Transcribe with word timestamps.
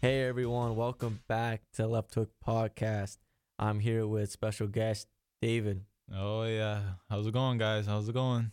Hey 0.00 0.22
everyone, 0.22 0.76
welcome 0.76 1.18
back 1.26 1.62
to 1.72 1.88
Left 1.88 2.14
Hook 2.14 2.30
Podcast. 2.46 3.18
I'm 3.58 3.80
here 3.80 4.06
with 4.06 4.30
special 4.30 4.68
guest 4.68 5.08
David. 5.42 5.86
Oh 6.14 6.44
yeah, 6.44 6.82
how's 7.10 7.26
it 7.26 7.32
going, 7.32 7.58
guys? 7.58 7.86
How's 7.86 8.08
it 8.08 8.12
going? 8.12 8.52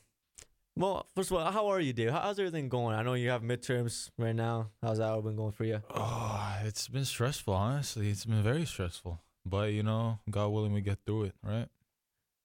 Well, 0.75 1.05
first 1.15 1.29
of 1.29 1.37
all, 1.37 1.51
how 1.51 1.67
are 1.67 1.79
you, 1.79 1.93
Dave? 1.93 2.09
How's 2.09 2.39
everything 2.39 2.67
going? 2.67 2.95
I 2.95 3.03
know 3.03 3.13
you 3.13 3.29
have 3.29 3.43
midterms 3.43 4.09
right 4.17 4.35
now. 4.35 4.71
How's 4.81 4.97
that 4.97 5.23
been 5.23 5.35
going 5.35 5.51
for 5.51 5.65
you? 5.65 5.83
Oh, 5.93 6.57
it's 6.63 6.87
been 6.87 7.05
stressful, 7.05 7.53
honestly. 7.53 8.09
It's 8.09 8.25
been 8.25 8.41
very 8.41 8.65
stressful, 8.65 9.21
but 9.45 9.71
you 9.71 9.83
know, 9.83 10.17
God 10.27 10.47
willing, 10.47 10.73
we 10.73 10.81
get 10.81 10.97
through 11.05 11.25
it, 11.25 11.35
right? 11.43 11.67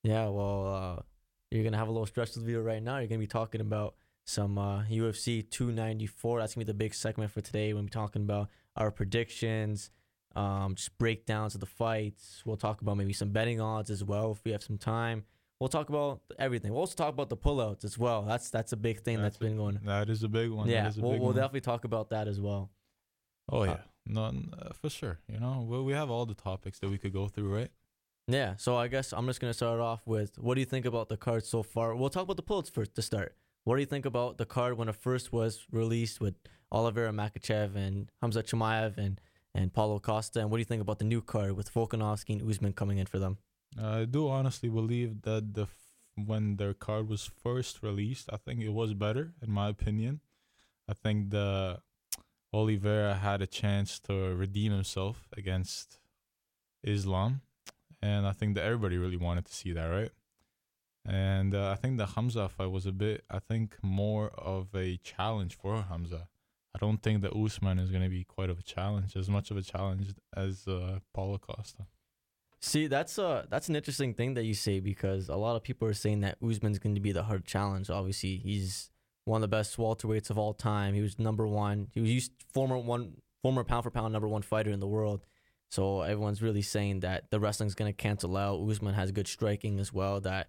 Yeah, 0.04 0.28
well, 0.28 0.74
uh, 0.98 1.02
you're 1.50 1.64
gonna 1.64 1.78
have 1.78 1.88
a 1.88 1.92
little 1.92 2.04
stressful 2.04 2.42
video 2.42 2.60
right 2.60 2.82
now. 2.82 2.98
You're 2.98 3.08
gonna 3.08 3.18
be 3.18 3.26
talking 3.26 3.62
about 3.62 3.94
some 4.26 4.58
uh, 4.58 4.82
UFC 4.84 5.48
294. 5.48 6.40
That's 6.40 6.54
gonna 6.54 6.66
be 6.66 6.70
the 6.70 6.76
big 6.76 6.92
segment 6.92 7.30
for 7.30 7.40
today. 7.40 7.72
We'll 7.72 7.84
be 7.84 7.88
talking 7.88 8.20
about 8.20 8.50
our 8.80 8.90
predictions, 8.90 9.90
um, 10.34 10.74
just 10.74 10.96
breakdowns 10.98 11.54
of 11.54 11.60
the 11.60 11.66
fights. 11.66 12.42
We'll 12.44 12.56
talk 12.56 12.80
about 12.80 12.96
maybe 12.96 13.12
some 13.12 13.30
betting 13.30 13.60
odds 13.60 13.90
as 13.90 14.02
well 14.02 14.32
if 14.32 14.44
we 14.44 14.52
have 14.52 14.62
some 14.62 14.78
time. 14.78 15.24
We'll 15.60 15.68
talk 15.68 15.90
about 15.90 16.22
everything. 16.38 16.72
We'll 16.72 16.80
also 16.80 16.96
talk 16.96 17.12
about 17.12 17.28
the 17.28 17.36
pullouts 17.36 17.84
as 17.84 17.98
well. 17.98 18.22
That's 18.22 18.48
that's 18.48 18.72
a 18.72 18.76
big 18.76 19.02
thing 19.02 19.20
that's 19.20 19.36
been 19.36 19.58
going. 19.58 19.78
That 19.84 20.08
is 20.08 20.22
a 20.22 20.28
big 20.28 20.50
one. 20.50 20.68
Yeah, 20.68 20.88
is 20.88 20.96
a 20.96 21.02
we'll, 21.02 21.12
we'll 21.12 21.20
one. 21.20 21.34
definitely 21.34 21.60
talk 21.60 21.84
about 21.84 22.10
that 22.10 22.28
as 22.28 22.40
well. 22.40 22.70
Oh 23.52 23.62
uh, 23.62 23.64
yeah, 23.66 23.76
no, 24.06 24.24
uh, 24.24 24.70
for 24.80 24.88
sure. 24.88 25.18
You 25.28 25.38
know, 25.38 25.66
we 25.68 25.82
we 25.82 25.92
have 25.92 26.10
all 26.10 26.24
the 26.24 26.34
topics 26.34 26.78
that 26.78 26.88
we 26.88 26.96
could 26.96 27.12
go 27.12 27.28
through, 27.28 27.54
right? 27.54 27.70
Yeah, 28.26 28.54
so 28.56 28.76
I 28.76 28.88
guess 28.88 29.12
I'm 29.12 29.26
just 29.26 29.40
gonna 29.40 29.52
start 29.52 29.80
off 29.80 30.06
with 30.06 30.38
what 30.38 30.54
do 30.54 30.60
you 30.60 30.66
think 30.66 30.86
about 30.86 31.10
the 31.10 31.18
card 31.18 31.44
so 31.44 31.62
far? 31.62 31.94
We'll 31.94 32.08
talk 32.08 32.22
about 32.22 32.36
the 32.36 32.42
pullouts 32.42 32.70
first 32.70 32.94
to 32.94 33.02
start. 33.02 33.34
What 33.64 33.74
do 33.74 33.80
you 33.80 33.86
think 33.86 34.06
about 34.06 34.38
the 34.38 34.46
card 34.46 34.78
when 34.78 34.88
it 34.88 34.96
first 34.96 35.30
was 35.30 35.66
released 35.70 36.22
with 36.22 36.36
Oliveira 36.72 37.12
Makhachev 37.12 37.76
and 37.76 38.10
Hamza 38.20 38.42
Chimaev 38.42 38.98
and 38.98 39.20
and 39.54 39.72
Paulo 39.72 39.98
Costa? 39.98 40.40
And 40.40 40.50
what 40.50 40.58
do 40.58 40.60
you 40.60 40.64
think 40.66 40.82
about 40.82 40.98
the 40.98 41.04
new 41.04 41.20
card 41.20 41.56
with 41.56 41.72
Volkanovski 41.72 42.40
and 42.40 42.48
Usman 42.48 42.72
coming 42.72 42.98
in 42.98 43.06
for 43.06 43.18
them? 43.18 43.38
I 43.80 44.04
do 44.04 44.28
honestly 44.28 44.68
believe 44.68 45.22
that 45.22 45.54
the 45.54 45.62
f- 45.62 45.76
when 46.16 46.56
their 46.56 46.74
card 46.74 47.08
was 47.08 47.30
first 47.42 47.82
released, 47.82 48.28
I 48.32 48.36
think 48.36 48.60
it 48.60 48.70
was 48.70 48.94
better, 48.94 49.32
in 49.42 49.50
my 49.50 49.68
opinion. 49.68 50.20
I 50.88 50.94
think 50.94 51.30
the 51.30 51.80
Oliveira 52.52 53.14
had 53.14 53.40
a 53.42 53.46
chance 53.46 54.00
to 54.00 54.34
redeem 54.34 54.72
himself 54.72 55.28
against 55.36 55.98
Islam, 56.82 57.42
and 58.02 58.26
I 58.26 58.32
think 58.32 58.54
that 58.56 58.64
everybody 58.64 58.98
really 58.98 59.16
wanted 59.16 59.44
to 59.46 59.54
see 59.54 59.72
that, 59.72 59.86
right? 59.86 60.10
And 61.06 61.54
uh, 61.54 61.70
I 61.70 61.76
think 61.76 61.96
the 61.96 62.06
Hamza 62.06 62.48
fight 62.48 62.70
was 62.70 62.86
a 62.86 62.92
bit, 62.92 63.24
I 63.30 63.38
think, 63.38 63.76
more 63.82 64.28
of 64.30 64.74
a 64.74 64.96
challenge 64.98 65.56
for 65.56 65.82
Hamza. 65.82 66.28
I 66.74 66.78
don't 66.78 67.02
think 67.02 67.22
that 67.22 67.34
Usman 67.34 67.78
is 67.78 67.90
going 67.90 68.04
to 68.04 68.08
be 68.08 68.24
quite 68.24 68.50
of 68.50 68.58
a 68.58 68.62
challenge, 68.62 69.16
as 69.16 69.28
much 69.28 69.50
of 69.50 69.56
a 69.56 69.62
challenge 69.62 70.14
as 70.36 70.68
uh, 70.68 71.00
Paulo 71.12 71.38
Costa. 71.38 71.86
See, 72.60 72.86
that's 72.86 73.16
a 73.18 73.46
that's 73.48 73.68
an 73.68 73.76
interesting 73.76 74.12
thing 74.12 74.34
that 74.34 74.44
you 74.44 74.54
say 74.54 74.80
because 74.80 75.28
a 75.28 75.36
lot 75.36 75.56
of 75.56 75.62
people 75.62 75.88
are 75.88 75.94
saying 75.94 76.20
that 76.20 76.36
Usman's 76.46 76.78
going 76.78 76.94
to 76.94 77.00
be 77.00 77.10
the 77.10 77.22
hard 77.22 77.46
challenge. 77.46 77.88
Obviously, 77.88 78.36
he's 78.36 78.90
one 79.24 79.42
of 79.42 79.50
the 79.50 79.56
best 79.56 79.78
welterweights 79.78 80.30
of 80.30 80.38
all 80.38 80.52
time. 80.52 80.94
He 80.94 81.00
was 81.00 81.18
number 81.18 81.46
one. 81.46 81.88
He 81.92 82.00
was 82.00 82.10
used 82.10 82.32
former 82.52 82.76
one 82.76 83.14
former 83.42 83.64
pound 83.64 83.84
for 83.84 83.90
pound 83.90 84.12
number 84.12 84.28
one 84.28 84.42
fighter 84.42 84.70
in 84.70 84.80
the 84.80 84.86
world. 84.86 85.24
So 85.70 86.02
everyone's 86.02 86.42
really 86.42 86.62
saying 86.62 87.00
that 87.00 87.30
the 87.30 87.40
wrestling's 87.40 87.74
going 87.74 87.90
to 87.92 87.96
cancel 87.96 88.36
out. 88.36 88.60
Usman 88.60 88.94
has 88.94 89.10
good 89.12 89.28
striking 89.28 89.78
as 89.80 89.92
well. 89.92 90.20
That 90.20 90.48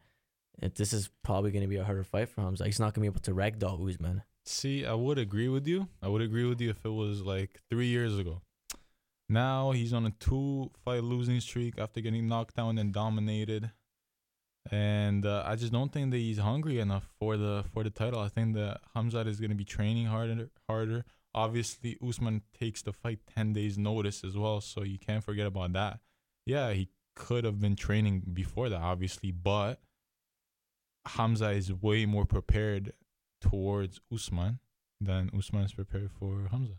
it, 0.62 0.76
this 0.76 0.92
is 0.92 1.10
probably 1.24 1.52
going 1.52 1.64
to 1.64 1.68
be 1.68 1.78
a 1.78 1.84
harder 1.84 2.04
fight 2.04 2.28
for 2.28 2.42
him. 2.42 2.58
So 2.58 2.66
he's 2.66 2.80
not 2.80 2.94
going 2.94 3.06
to 3.06 3.12
be 3.12 3.14
able 3.14 3.22
to 3.22 3.34
ragdoll 3.34 3.88
Usman. 3.88 4.24
See, 4.46 4.86
I 4.86 4.94
would 4.94 5.18
agree 5.18 5.48
with 5.48 5.68
you. 5.68 5.88
I 6.02 6.08
would 6.08 6.22
agree 6.22 6.46
with 6.46 6.60
you 6.62 6.72
if 6.72 6.84
it 6.84 6.90
was 6.90 7.22
like 7.22 7.60
three 7.70 7.88
years 7.88 8.18
ago. 8.18 8.42
Now 9.30 9.72
he's 9.72 9.94
on 9.94 10.06
a 10.06 10.12
two 10.20 10.72
fight 10.84 11.04
losing 11.04 11.40
streak 11.40 11.76
after 11.78 12.02
getting 12.02 12.28
knocked 12.28 12.56
down 12.56 12.78
and 12.78 12.94
dominated. 12.94 13.72
And 14.70 15.26
uh, 15.26 15.44
I 15.46 15.56
just 15.56 15.72
don't 15.72 15.92
think 15.92 16.12
that 16.12 16.18
he's 16.18 16.38
hungry 16.38 16.80
enough 16.80 17.08
for 17.20 17.38
the 17.38 17.64
for 17.74 17.84
the 17.84 17.90
title. 17.90 18.20
I 18.20 18.28
think 18.28 18.56
that 18.56 18.82
Khamzat 18.96 19.28
is 19.28 19.40
going 19.40 19.50
to 19.52 19.56
be 19.56 19.64
training 19.64 20.08
harder 20.08 20.50
harder. 20.68 21.06
Obviously, 21.34 21.98
Usman 22.06 22.42
takes 22.60 22.82
the 22.82 22.92
fight 22.92 23.20
10 23.34 23.54
days 23.54 23.78
notice 23.78 24.24
as 24.24 24.36
well, 24.36 24.60
so 24.60 24.84
you 24.84 25.00
can't 25.00 25.24
forget 25.24 25.48
about 25.48 25.72
that. 25.74 26.00
Yeah, 26.46 26.74
he 26.74 26.90
could 27.16 27.46
have 27.46 27.60
been 27.60 27.76
training 27.76 28.24
before 28.34 28.70
that 28.70 28.82
obviously, 28.82 29.32
but 29.32 29.80
Hamza 31.06 31.52
is 31.52 31.72
way 31.74 32.06
more 32.06 32.26
prepared 32.26 32.94
towards 33.42 34.00
Usman 34.14 34.60
than 35.00 35.32
Usman 35.38 35.64
is 35.64 35.74
prepared 35.74 36.12
for 36.12 36.48
Hamza. 36.52 36.76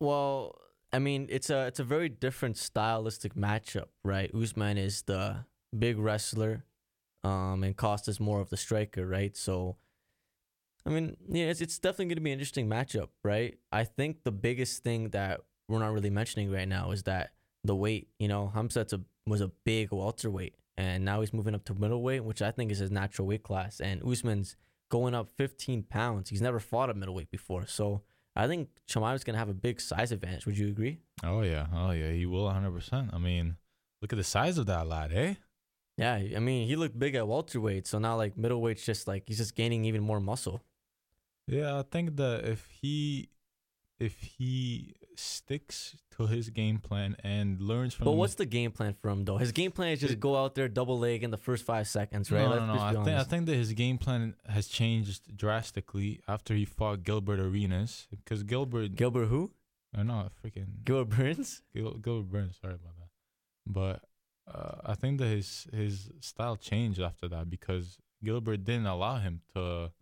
Well, 0.00 0.54
I 0.92 0.98
mean, 0.98 1.26
it's 1.30 1.50
a 1.50 1.66
it's 1.66 1.80
a 1.80 1.84
very 1.84 2.08
different 2.08 2.56
stylistic 2.56 3.34
matchup, 3.34 3.88
right? 4.04 4.30
Usman 4.34 4.78
is 4.78 5.02
the 5.02 5.44
big 5.76 5.98
wrestler, 5.98 6.64
um, 7.24 7.62
and 7.64 7.76
Costa's 7.76 8.20
more 8.20 8.40
of 8.40 8.50
the 8.50 8.56
striker, 8.56 9.06
right? 9.06 9.36
So, 9.36 9.76
I 10.86 10.90
mean, 10.90 11.16
yeah, 11.28 11.46
it's 11.46 11.60
it's 11.60 11.78
definitely 11.78 12.06
going 12.06 12.16
to 12.16 12.22
be 12.22 12.32
an 12.32 12.38
interesting 12.38 12.68
matchup, 12.68 13.08
right? 13.24 13.58
I 13.72 13.84
think 13.84 14.24
the 14.24 14.32
biggest 14.32 14.82
thing 14.82 15.10
that 15.10 15.40
we're 15.68 15.80
not 15.80 15.92
really 15.92 16.10
mentioning 16.10 16.50
right 16.50 16.68
now 16.68 16.92
is 16.92 17.02
that 17.04 17.32
the 17.64 17.74
weight. 17.74 18.08
You 18.18 18.28
know, 18.28 18.52
Khamzat's 18.54 18.92
a 18.92 19.00
was 19.26 19.40
a 19.40 19.48
big 19.64 19.92
welterweight, 19.92 20.54
and 20.76 21.04
now 21.04 21.20
he's 21.20 21.34
moving 21.34 21.54
up 21.54 21.64
to 21.64 21.74
middleweight, 21.74 22.24
which 22.24 22.40
I 22.40 22.50
think 22.50 22.70
is 22.70 22.78
his 22.78 22.90
natural 22.90 23.28
weight 23.28 23.42
class, 23.42 23.80
and 23.80 24.02
Usman's 24.02 24.56
going 24.88 25.14
up 25.14 25.28
15 25.36 25.84
pounds. 25.84 26.30
He's 26.30 26.42
never 26.42 26.60
fought 26.60 26.90
a 26.90 26.94
middleweight 26.94 27.30
before, 27.30 27.66
so. 27.66 28.02
I 28.36 28.46
think 28.46 28.68
Chimaev's 28.88 29.24
gonna 29.24 29.38
have 29.38 29.48
a 29.48 29.54
big 29.54 29.80
size 29.80 30.12
advantage. 30.12 30.46
Would 30.46 30.56
you 30.56 30.68
agree? 30.68 31.00
Oh 31.24 31.40
yeah, 31.40 31.66
oh 31.74 31.90
yeah, 31.90 32.12
he 32.12 32.24
will 32.24 32.44
100%. 32.44 33.12
I 33.12 33.18
mean, 33.18 33.56
look 34.00 34.12
at 34.12 34.16
the 34.16 34.22
size 34.22 34.58
of 34.58 34.66
that 34.66 34.86
lad, 34.86 35.12
eh? 35.12 35.34
Yeah, 35.96 36.14
I 36.14 36.38
mean 36.38 36.68
he 36.68 36.76
looked 36.76 36.96
big 36.96 37.16
at 37.16 37.26
welterweight, 37.26 37.88
so 37.88 37.98
now 37.98 38.16
like 38.16 38.36
middleweight's 38.36 38.86
just 38.86 39.08
like 39.08 39.24
he's 39.26 39.38
just 39.38 39.56
gaining 39.56 39.84
even 39.84 40.02
more 40.02 40.20
muscle. 40.20 40.62
Yeah, 41.48 41.76
I 41.80 41.82
think 41.82 42.16
that 42.16 42.44
if 42.44 42.68
he 42.80 43.30
if 43.98 44.20
he 44.20 44.94
sticks 45.18 45.96
to 46.16 46.26
his 46.26 46.50
game 46.50 46.78
plan 46.78 47.16
and 47.22 47.60
learns 47.60 47.94
from 47.94 48.04
But 48.06 48.12
what's 48.12 48.34
the 48.34 48.46
game 48.46 48.70
plan 48.70 48.94
for 49.00 49.08
him 49.10 49.24
though? 49.24 49.36
His 49.38 49.52
game 49.52 49.70
plan 49.72 49.92
is 49.92 50.00
just 50.00 50.14
It- 50.14 50.20
go 50.20 50.36
out 50.36 50.54
there 50.54 50.68
double 50.68 50.98
leg 50.98 51.22
in 51.22 51.30
the 51.30 51.36
first 51.36 51.64
five 51.64 51.86
seconds, 51.88 52.30
right? 52.30 52.42
No, 52.42 52.50
Let's 52.50 52.60
no, 52.60 52.74
no. 52.74 52.80
I 52.80 53.04
think 53.04 53.18
I 53.20 53.24
think 53.24 53.46
that 53.46 53.54
his 53.56 53.72
game 53.72 53.98
plan 53.98 54.34
has 54.48 54.68
changed 54.68 55.36
drastically 55.36 56.20
after 56.28 56.54
he 56.54 56.64
fought 56.64 57.02
Gilbert 57.04 57.40
Arenas 57.40 58.06
because 58.10 58.42
Gilbert, 58.42 58.94
Gilbert 58.96 59.26
who? 59.26 59.52
I 59.94 60.02
know, 60.02 60.28
freaking 60.44 60.84
Gilbert 60.84 61.16
Burns? 61.16 61.62
Gil, 61.74 61.94
Gilbert 61.94 62.30
Burns. 62.30 62.58
Sorry 62.60 62.74
about 62.74 62.96
that, 62.98 63.08
but 63.66 64.04
uh, 64.52 64.80
I 64.92 64.94
think 64.94 65.18
that 65.18 65.28
his 65.28 65.66
his 65.72 66.10
style 66.20 66.56
changed 66.56 67.00
after 67.00 67.28
that 67.28 67.48
because 67.50 67.98
Gilbert 68.22 68.64
didn't 68.64 68.86
allow 68.86 69.16
him 69.16 69.40
to 69.54 69.92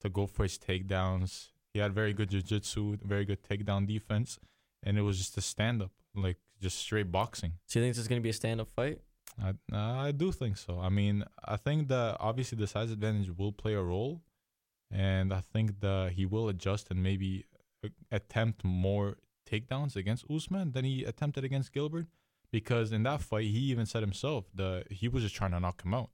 to 0.00 0.08
go 0.08 0.26
for 0.26 0.42
his 0.44 0.58
takedowns. 0.58 1.48
He 1.72 1.80
had 1.80 1.92
very 1.92 2.14
good 2.14 2.30
jiu-jitsu, 2.30 2.98
very 3.04 3.26
good 3.26 3.42
takedown 3.42 3.86
defense, 3.86 4.38
and 4.82 4.98
it 4.98 5.02
was 5.02 5.18
just 5.18 5.36
a 5.36 5.40
stand-up, 5.40 5.92
like 6.14 6.38
just 6.60 6.78
straight 6.78 7.10
boxing. 7.12 7.52
So 7.66 7.78
you 7.78 7.84
think 7.84 7.94
this 7.94 8.02
is 8.02 8.08
gonna 8.08 8.20
be 8.20 8.30
a 8.30 8.34
stand 8.34 8.60
up 8.60 8.70
fight? 8.70 9.00
I 9.42 9.54
I 9.72 10.12
do 10.12 10.32
think 10.32 10.56
so. 10.56 10.80
I 10.80 10.88
mean, 10.88 11.24
I 11.44 11.56
think 11.56 11.88
that 11.88 12.16
obviously 12.20 12.56
the 12.58 12.66
size 12.66 12.90
advantage 12.90 13.30
will 13.36 13.52
play 13.52 13.74
a 13.74 13.82
role, 13.82 14.22
and 14.90 15.32
I 15.32 15.40
think 15.40 15.80
that 15.80 16.12
he 16.12 16.24
will 16.24 16.48
adjust 16.48 16.90
and 16.90 17.02
maybe 17.02 17.44
uh, 17.84 17.88
attempt 18.10 18.64
more 18.64 19.16
takedowns 19.48 19.96
against 19.96 20.24
Usman 20.30 20.72
than 20.72 20.84
he 20.84 21.04
attempted 21.04 21.44
against 21.44 21.72
Gilbert, 21.72 22.06
because 22.50 22.92
in 22.92 23.02
that 23.04 23.20
fight 23.20 23.46
he 23.46 23.60
even 23.72 23.86
said 23.86 24.02
himself 24.02 24.46
that 24.54 24.90
he 24.90 25.08
was 25.08 25.22
just 25.22 25.34
trying 25.34 25.52
to 25.52 25.60
knock 25.60 25.84
him 25.84 25.94
out. 25.94 26.10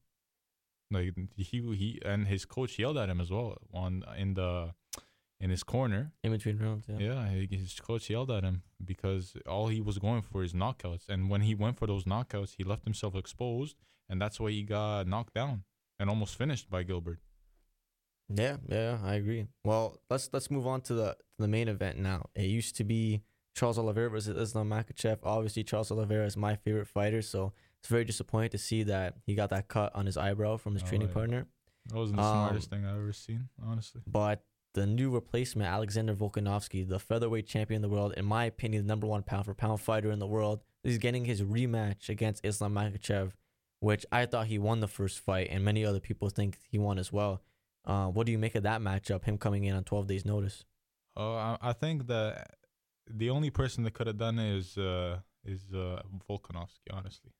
Like 0.90 1.14
he 1.36 1.60
he 1.74 2.00
and 2.04 2.26
his 2.26 2.44
coach 2.44 2.78
yelled 2.78 2.98
at 2.98 3.08
him 3.08 3.20
as 3.20 3.30
well 3.30 3.56
on 3.72 4.04
in 4.18 4.34
the 4.34 4.74
in 5.42 5.50
his 5.50 5.62
corner. 5.64 6.12
In 6.22 6.32
between 6.32 6.56
rounds, 6.58 6.84
yeah. 6.88 6.98
Yeah, 6.98 7.28
his 7.50 7.78
coach 7.80 8.08
yelled 8.08 8.30
at 8.30 8.44
him 8.44 8.62
because 8.82 9.36
all 9.46 9.68
he 9.68 9.80
was 9.80 9.98
going 9.98 10.22
for 10.22 10.42
is 10.42 10.52
knockouts. 10.54 11.08
And 11.08 11.28
when 11.28 11.42
he 11.42 11.54
went 11.54 11.76
for 11.78 11.86
those 11.86 12.04
knockouts, 12.04 12.54
he 12.56 12.64
left 12.64 12.84
himself 12.84 13.14
exposed, 13.14 13.76
and 14.08 14.20
that's 14.22 14.38
why 14.40 14.50
he 14.52 14.62
got 14.62 15.06
knocked 15.06 15.34
down 15.34 15.64
and 15.98 16.08
almost 16.08 16.36
finished 16.36 16.70
by 16.70 16.82
Gilbert. 16.84 17.18
Yeah, 18.34 18.56
yeah, 18.68 18.98
I 19.04 19.14
agree. 19.14 19.46
Well, 19.64 19.98
let's 20.08 20.30
let's 20.32 20.50
move 20.50 20.66
on 20.66 20.80
to 20.82 20.94
the 20.94 21.10
to 21.36 21.38
the 21.40 21.48
main 21.48 21.68
event 21.68 21.98
now. 21.98 22.30
It 22.34 22.44
used 22.60 22.76
to 22.76 22.84
be 22.84 23.22
Charles 23.54 23.78
Oliveira 23.78 24.08
versus 24.10 24.36
Islam 24.36 24.70
Makhachev. 24.70 25.18
Obviously, 25.22 25.64
Charles 25.64 25.90
Oliveira 25.90 26.24
is 26.24 26.36
my 26.36 26.54
favorite 26.56 26.86
fighter, 26.86 27.20
so 27.20 27.52
it's 27.80 27.88
very 27.88 28.04
disappointing 28.04 28.50
to 28.50 28.58
see 28.58 28.84
that 28.84 29.16
he 29.26 29.34
got 29.34 29.50
that 29.50 29.68
cut 29.68 29.94
on 29.94 30.06
his 30.06 30.16
eyebrow 30.16 30.56
from 30.56 30.74
his 30.74 30.82
Oh, 30.82 30.86
training 30.86 31.08
yeah. 31.08 31.14
partner. 31.14 31.46
That 31.86 31.96
wasn't 31.96 32.18
the 32.18 32.22
Um, 32.22 32.30
smartest 32.32 32.70
thing 32.70 32.86
I've 32.86 32.96
ever 32.96 33.12
seen, 33.12 33.48
honestly. 33.60 34.02
But 34.06 34.42
the 34.74 34.86
new 34.86 35.10
replacement, 35.10 35.68
Alexander 35.68 36.14
Volkanovski, 36.14 36.88
the 36.88 36.98
featherweight 36.98 37.46
champion 37.46 37.76
in 37.76 37.82
the 37.82 37.94
world, 37.94 38.14
in 38.16 38.24
my 38.24 38.44
opinion, 38.44 38.84
the 38.84 38.88
number 38.88 39.06
one 39.06 39.22
pound 39.22 39.44
for 39.44 39.54
pound 39.54 39.80
fighter 39.80 40.10
in 40.10 40.18
the 40.18 40.26
world, 40.26 40.60
is 40.82 40.98
getting 40.98 41.24
his 41.24 41.42
rematch 41.42 42.08
against 42.08 42.44
Islam 42.44 42.74
Makhachev, 42.74 43.32
which 43.80 44.06
I 44.10 44.26
thought 44.26 44.46
he 44.46 44.58
won 44.58 44.80
the 44.80 44.88
first 44.88 45.20
fight, 45.20 45.48
and 45.50 45.64
many 45.64 45.84
other 45.84 46.00
people 46.00 46.28
think 46.28 46.58
he 46.68 46.78
won 46.78 46.98
as 46.98 47.12
well. 47.12 47.42
Uh, 47.84 48.06
what 48.06 48.26
do 48.26 48.32
you 48.32 48.38
make 48.38 48.54
of 48.54 48.62
that 48.62 48.80
matchup? 48.80 49.24
Him 49.24 49.38
coming 49.38 49.64
in 49.64 49.74
on 49.74 49.84
12 49.84 50.06
days' 50.06 50.24
notice. 50.24 50.64
Oh, 51.16 51.56
I, 51.60 51.72
think 51.74 52.06
that 52.06 52.56
the 53.10 53.28
only 53.28 53.50
person 53.50 53.84
that 53.84 53.92
could 53.92 54.06
have 54.06 54.16
done 54.16 54.38
it 54.38 54.56
is 54.56 54.78
uh 54.78 55.18
is 55.44 55.74
uh 55.74 56.00
Volkanovski. 56.28 56.88
Honestly, 56.90 57.32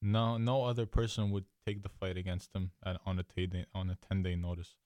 no 0.00 0.36
no 0.36 0.64
other 0.64 0.86
person 0.86 1.30
would 1.32 1.46
take 1.66 1.82
the 1.82 1.88
fight 1.88 2.16
against 2.16 2.54
him 2.54 2.70
at, 2.84 2.98
on 3.04 3.20
on 3.74 3.90
a 3.90 3.96
ten 3.96 4.22
day 4.22 4.36
notice. 4.36 4.76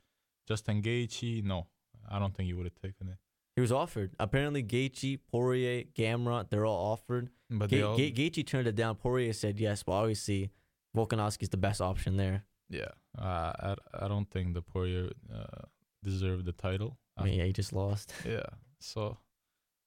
Justin 0.46 0.82
Gaethje, 0.82 1.42
no, 1.42 1.66
I 2.10 2.18
don't 2.18 2.34
think 2.36 2.46
he 2.46 2.54
would 2.54 2.66
have 2.66 2.74
taken 2.74 3.08
it. 3.08 3.16
He 3.56 3.60
was 3.60 3.70
offered. 3.72 4.10
Apparently, 4.18 4.62
Gaethje, 4.64 5.18
Poirier, 5.30 5.84
Gamrot, 5.96 6.50
they're 6.50 6.66
all 6.66 6.92
offered. 6.92 7.30
But 7.50 7.70
Ga- 7.70 7.82
all, 7.82 7.96
Ga- 7.96 8.12
Gaethje 8.12 8.44
turned 8.46 8.66
it 8.66 8.74
down. 8.74 8.96
Poirier 8.96 9.32
said 9.32 9.60
yes, 9.60 9.82
but 9.84 9.92
obviously 9.92 10.50
Volkanovski's 10.96 11.50
the 11.50 11.56
best 11.56 11.80
option 11.80 12.16
there. 12.16 12.44
yeah, 12.68 12.88
uh, 13.18 13.52
I 13.68 13.76
I 14.04 14.08
don't 14.08 14.28
think 14.30 14.54
the 14.54 14.62
Poirier 14.62 15.10
uh, 15.32 15.62
deserved 16.02 16.44
the 16.46 16.52
title. 16.52 16.98
I 17.16 17.24
mean, 17.24 17.34
yeah, 17.34 17.44
he 17.44 17.52
just 17.52 17.72
lost. 17.72 18.12
Yeah. 18.26 18.46
So 18.80 19.18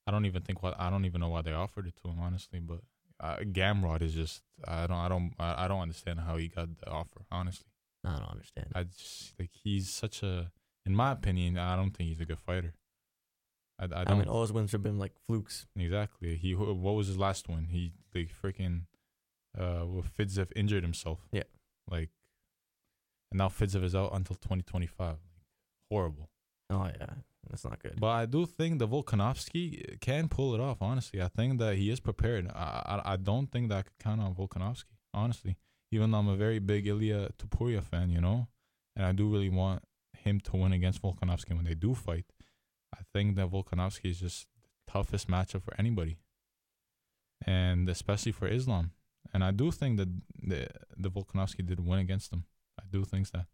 I 0.08 0.12
don't 0.12 0.26
even 0.26 0.42
think 0.44 0.64
what 0.64 0.80
I 0.80 0.90
don't 0.90 1.06
even 1.06 1.20
know 1.22 1.30
why 1.30 1.42
they 1.42 1.52
offered 1.54 1.88
it 1.88 1.96
to 2.04 2.10
him 2.10 2.20
honestly, 2.20 2.60
but 2.60 2.80
uh, 3.20 3.38
Gamrot 3.42 4.02
is 4.02 4.14
just 4.14 4.42
I 4.66 4.88
don't 4.88 4.98
I 4.98 5.08
don't 5.10 5.32
I 5.40 5.68
don't 5.68 5.82
understand 5.82 6.22
how 6.22 6.38
he 6.38 6.48
got 6.48 6.70
the 6.78 6.90
offer 6.90 7.26
honestly. 7.32 7.68
I 8.06 8.14
don't 8.18 8.32
understand. 8.32 8.68
I 8.74 8.84
just 8.84 9.34
like 9.38 9.50
he's 9.52 9.90
such 9.90 10.24
a 10.24 10.52
in 10.88 10.96
my 10.96 11.12
opinion 11.12 11.58
I 11.58 11.76
don't 11.76 11.92
think 11.92 12.10
he's 12.10 12.22
a 12.22 12.26
good 12.26 12.40
fighter. 12.40 12.74
I 13.80 13.86
I 13.86 14.02
I, 14.02 14.04
don't 14.06 14.20
mean, 14.20 14.28
all 14.28 14.42
his 14.42 14.54
wins 14.54 14.72
have 14.72 14.84
been 14.84 14.98
like 14.98 15.14
flukes. 15.28 15.68
exactly. 15.76 16.36
He 16.36 16.54
what 16.56 16.96
was 17.00 17.08
his 17.08 17.18
last 17.18 17.48
one? 17.48 17.68
He 17.70 17.94
like 18.16 18.32
freaking 18.42 18.84
uh 19.58 19.84
well, 19.86 20.04
Fiziev 20.18 20.52
injured 20.56 20.84
himself. 20.84 21.20
Yeah. 21.32 21.44
Like 21.90 22.10
and 23.32 23.38
now 23.40 23.50
Fiziev 23.50 23.84
is 23.84 23.96
out 23.96 24.12
until 24.14 24.36
2025. 24.38 25.08
Like, 25.08 25.18
horrible. 25.92 26.30
Oh 26.70 26.86
yeah, 26.86 27.14
that's 27.50 27.64
not 27.64 27.82
good. 27.82 28.00
But 28.00 28.08
I 28.08 28.26
do 28.26 28.46
think 28.46 28.80
the 28.80 28.88
Volkanovski 28.88 30.00
can 30.00 30.28
pull 30.28 30.54
it 30.56 30.62
off. 30.62 30.78
Honestly, 30.82 31.22
I 31.22 31.28
think 31.28 31.60
that 31.60 31.76
he 31.76 31.90
is 31.90 32.00
prepared. 32.00 32.50
I 32.54 33.02
I, 33.06 33.14
I 33.14 33.16
don't 33.18 33.52
think 33.52 33.70
that 33.70 33.78
I 33.78 33.82
could 33.84 34.00
count 34.00 34.22
on 34.22 34.34
Volkanovski. 34.34 34.96
Honestly, 35.14 35.58
even 35.92 36.12
though 36.12 36.20
I'm 36.20 36.28
a 36.28 36.36
very 36.36 36.60
big 36.60 36.88
Ilia 36.88 37.30
Topuria 37.38 37.84
fan, 37.84 38.10
you 38.10 38.22
know, 38.22 38.48
and 38.96 39.06
I 39.06 39.12
do 39.14 39.30
really 39.30 39.50
want 39.50 39.84
him 40.28 40.40
to 40.42 40.58
win 40.58 40.74
against 40.74 41.02
Volkanovski 41.02 41.56
when 41.56 41.66
they 41.66 41.74
do 41.74 41.94
fight. 41.96 42.26
I 42.94 43.02
think 43.14 43.36
that 43.36 43.50
Volkanovski 43.50 44.10
is 44.12 44.20
just 44.20 44.48
the 44.62 44.92
toughest 44.92 45.28
matchup 45.28 45.64
for 45.64 45.74
anybody, 45.78 46.18
and 47.46 47.90
especially 47.90 48.32
for 48.32 48.48
Islam. 48.48 48.92
And 49.34 49.44
I 49.44 49.52
do 49.52 49.72
think 49.72 49.98
that 49.98 50.10
the 50.42 50.68
the 50.96 51.10
Volkanovski 51.10 51.66
did 51.66 51.86
win 51.86 52.00
against 52.00 52.32
him. 52.32 52.46
I 52.80 52.84
do 52.90 53.04
think 53.04 53.30
that. 53.32 53.48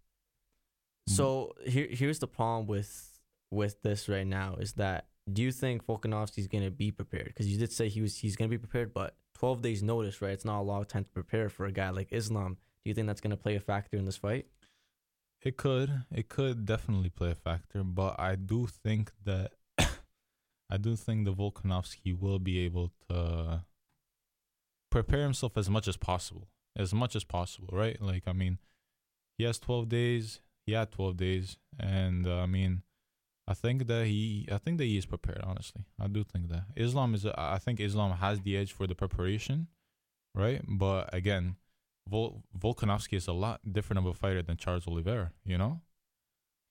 Mm. 1.10 1.16
So 1.16 1.54
here, 1.66 1.88
here's 1.90 2.20
the 2.20 2.28
problem 2.28 2.68
with 2.68 3.20
with 3.52 3.82
this 3.84 4.10
right 4.10 4.26
now 4.26 4.56
is 4.60 4.74
that 4.74 5.08
do 5.32 5.42
you 5.42 5.52
think 5.52 5.86
Volkanovski's 5.86 6.48
gonna 6.48 6.72
be 6.72 6.92
prepared? 6.92 7.28
Because 7.28 7.48
you 7.48 7.58
did 7.58 7.72
say 7.72 7.88
he 7.88 8.02
was 8.02 8.18
he's 8.18 8.36
gonna 8.36 8.50
be 8.50 8.58
prepared, 8.58 8.94
but 8.94 9.16
12 9.36 9.62
days 9.62 9.84
notice, 9.84 10.22
right? 10.22 10.32
It's 10.32 10.46
not 10.46 10.60
a 10.60 10.64
long 10.64 10.86
time 10.86 11.06
to 11.06 11.10
prepare 11.12 11.50
for 11.50 11.66
a 11.66 11.72
guy 11.72 11.90
like 11.90 12.10
Islam. 12.12 12.58
Do 12.84 12.90
you 12.90 12.94
think 12.94 13.08
that's 13.08 13.22
gonna 13.22 13.38
play 13.38 13.56
a 13.56 13.60
factor 13.60 13.98
in 13.98 14.06
this 14.06 14.18
fight? 14.18 14.48
It 15.44 15.58
could. 15.58 16.04
It 16.12 16.30
could 16.30 16.66
definitely 16.66 17.10
play 17.10 17.32
a 17.32 17.36
factor, 17.36 17.84
but 17.84 18.20
I 18.20 18.36
do 18.36 18.66
think 18.66 19.12
that 19.26 19.52
I 20.70 20.78
do 20.80 20.96
think 20.96 21.26
the 21.26 21.34
Volkanovski 21.34 22.18
will 22.18 22.40
be 22.40 22.60
able 22.60 22.92
to 23.10 23.66
prepare 24.90 25.24
himself 25.24 25.58
as 25.58 25.70
much 25.70 25.88
as 25.88 25.98
possible. 25.98 26.48
As 26.76 26.94
much 26.94 27.16
as 27.16 27.24
possible, 27.24 27.70
right? 27.72 28.02
Like 28.02 28.24
I 28.26 28.34
mean, 28.34 28.58
he 29.38 29.44
has 29.44 29.60
12 29.60 29.90
days. 29.90 30.40
He 30.66 30.72
had 30.72 30.92
12 30.92 31.18
days 31.18 31.58
and 31.78 32.26
uh, 32.26 32.38
I 32.38 32.46
mean, 32.46 32.84
I 33.46 33.54
think 33.54 33.88
that 33.88 34.08
he 34.08 34.48
I 34.50 34.58
think 34.58 34.78
that 34.78 34.86
he 34.86 34.98
is 34.98 35.06
prepared, 35.06 35.42
honestly. 35.44 35.84
I 36.00 36.08
do 36.08 36.24
think 36.24 36.48
that. 36.50 36.64
Islam 36.78 37.14
is 37.16 37.26
I 37.26 37.58
think 37.58 37.82
Islam 37.82 38.12
has 38.12 38.40
the 38.40 38.56
edge 38.56 38.72
for 38.72 38.88
the 38.88 38.96
preparation, 38.96 39.68
right? 40.34 40.62
But 40.66 41.14
again, 41.14 41.58
Vol- 42.10 42.44
Volkanovski 42.58 43.14
is 43.14 43.28
a 43.28 43.34
lot 43.34 43.62
different 43.72 44.00
of 44.00 44.06
a 44.06 44.14
fighter 44.14 44.42
than 44.42 44.58
Charles 44.58 44.88
Oliveira, 44.88 45.32
you 45.46 45.58
know? 45.58 45.82